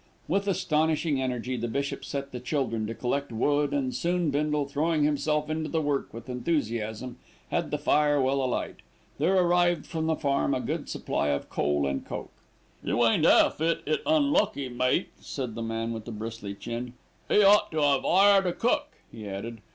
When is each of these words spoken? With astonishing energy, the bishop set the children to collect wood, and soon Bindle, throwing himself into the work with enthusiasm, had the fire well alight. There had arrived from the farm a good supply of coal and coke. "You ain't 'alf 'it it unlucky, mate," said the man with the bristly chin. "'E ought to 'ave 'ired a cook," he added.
With 0.27 0.47
astonishing 0.47 1.21
energy, 1.21 1.55
the 1.57 1.67
bishop 1.67 2.03
set 2.03 2.31
the 2.31 2.39
children 2.39 2.87
to 2.87 2.95
collect 2.95 3.31
wood, 3.31 3.71
and 3.71 3.93
soon 3.93 4.31
Bindle, 4.31 4.65
throwing 4.67 5.03
himself 5.03 5.47
into 5.47 5.69
the 5.69 5.79
work 5.79 6.11
with 6.11 6.27
enthusiasm, 6.27 7.17
had 7.51 7.69
the 7.69 7.77
fire 7.77 8.19
well 8.19 8.43
alight. 8.43 8.77
There 9.19 9.35
had 9.35 9.43
arrived 9.43 9.85
from 9.85 10.07
the 10.07 10.15
farm 10.15 10.55
a 10.55 10.59
good 10.59 10.89
supply 10.89 11.27
of 11.27 11.51
coal 11.51 11.85
and 11.85 12.03
coke. 12.03 12.33
"You 12.83 13.05
ain't 13.05 13.27
'alf 13.27 13.61
'it 13.61 13.83
it 13.85 14.01
unlucky, 14.07 14.69
mate," 14.69 15.09
said 15.19 15.53
the 15.53 15.61
man 15.61 15.93
with 15.93 16.05
the 16.05 16.11
bristly 16.11 16.55
chin. 16.55 16.93
"'E 17.29 17.43
ought 17.43 17.69
to 17.71 17.79
'ave 17.79 18.03
'ired 18.03 18.47
a 18.47 18.53
cook," 18.53 18.87
he 19.11 19.27
added. 19.29 19.61